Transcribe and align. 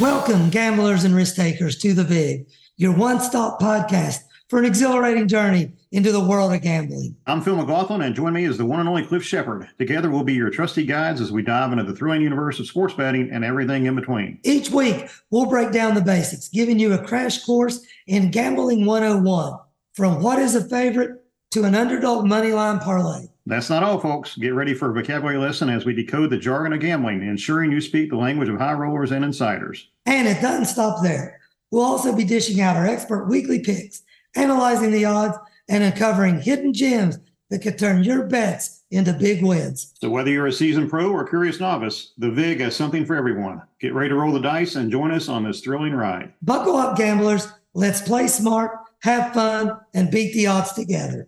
Welcome, 0.00 0.48
gamblers 0.48 1.04
and 1.04 1.14
risk 1.14 1.36
takers, 1.36 1.76
to 1.80 1.92
The 1.92 2.04
VIG, 2.04 2.46
your 2.78 2.94
one 2.94 3.20
stop 3.20 3.60
podcast 3.60 4.20
for 4.48 4.58
an 4.58 4.64
exhilarating 4.64 5.28
journey 5.28 5.72
into 5.92 6.10
the 6.10 6.24
world 6.24 6.54
of 6.54 6.62
gambling. 6.62 7.16
I'm 7.26 7.42
Phil 7.42 7.54
McLaughlin, 7.54 8.00
and 8.00 8.14
join 8.14 8.32
me 8.32 8.44
is 8.44 8.56
the 8.56 8.64
one 8.64 8.80
and 8.80 8.88
only 8.88 9.04
Cliff 9.04 9.22
Shepard. 9.22 9.68
Together, 9.76 10.10
we'll 10.10 10.24
be 10.24 10.32
your 10.32 10.48
trusty 10.48 10.86
guides 10.86 11.20
as 11.20 11.30
we 11.30 11.42
dive 11.42 11.72
into 11.72 11.84
the 11.84 11.94
thrilling 11.94 12.22
universe 12.22 12.58
of 12.58 12.66
sports 12.66 12.94
betting 12.94 13.28
and 13.30 13.44
everything 13.44 13.84
in 13.84 13.94
between. 13.94 14.38
Each 14.42 14.70
week, 14.70 15.10
we'll 15.30 15.44
break 15.44 15.70
down 15.70 15.94
the 15.94 16.00
basics, 16.00 16.48
giving 16.48 16.78
you 16.78 16.94
a 16.94 17.04
crash 17.04 17.44
course 17.44 17.84
in 18.06 18.30
Gambling 18.30 18.86
101 18.86 19.58
from 19.92 20.22
what 20.22 20.38
is 20.38 20.54
a 20.54 20.66
favorite 20.66 21.22
to 21.50 21.64
an 21.64 21.74
underdog 21.74 22.24
money 22.24 22.52
line 22.52 22.78
parlay. 22.78 23.26
That's 23.50 23.68
not 23.68 23.82
all, 23.82 23.98
folks. 23.98 24.36
Get 24.36 24.54
ready 24.54 24.74
for 24.74 24.90
a 24.90 24.94
vocabulary 24.94 25.36
lesson 25.36 25.68
as 25.68 25.84
we 25.84 25.92
decode 25.92 26.30
the 26.30 26.38
jargon 26.38 26.72
of 26.72 26.78
gambling, 26.78 27.20
ensuring 27.22 27.72
you 27.72 27.80
speak 27.80 28.10
the 28.10 28.16
language 28.16 28.48
of 28.48 28.56
high 28.58 28.74
rollers 28.74 29.10
and 29.10 29.24
insiders. 29.24 29.88
And 30.06 30.28
it 30.28 30.40
doesn't 30.40 30.66
stop 30.66 31.02
there. 31.02 31.40
We'll 31.72 31.82
also 31.82 32.14
be 32.14 32.22
dishing 32.22 32.60
out 32.60 32.76
our 32.76 32.86
expert 32.86 33.26
weekly 33.26 33.58
picks, 33.58 34.02
analyzing 34.36 34.92
the 34.92 35.04
odds, 35.04 35.36
and 35.68 35.82
uncovering 35.82 36.40
hidden 36.40 36.72
gems 36.72 37.18
that 37.48 37.60
could 37.60 37.76
turn 37.76 38.04
your 38.04 38.28
bets 38.28 38.84
into 38.92 39.12
big 39.12 39.42
wins. 39.42 39.94
So, 40.00 40.10
whether 40.10 40.30
you're 40.30 40.46
a 40.46 40.52
seasoned 40.52 40.88
pro 40.88 41.10
or 41.10 41.28
curious 41.28 41.58
novice, 41.58 42.12
the 42.18 42.30
VIG 42.30 42.60
has 42.60 42.76
something 42.76 43.04
for 43.04 43.16
everyone. 43.16 43.62
Get 43.80 43.94
ready 43.94 44.10
to 44.10 44.14
roll 44.14 44.32
the 44.32 44.38
dice 44.38 44.76
and 44.76 44.92
join 44.92 45.10
us 45.10 45.28
on 45.28 45.42
this 45.42 45.60
thrilling 45.60 45.92
ride. 45.92 46.32
Buckle 46.42 46.76
up, 46.76 46.96
gamblers. 46.96 47.48
Let's 47.74 48.00
play 48.00 48.28
smart, 48.28 48.78
have 49.00 49.34
fun, 49.34 49.76
and 49.92 50.08
beat 50.08 50.34
the 50.34 50.46
odds 50.46 50.72
together. 50.72 51.26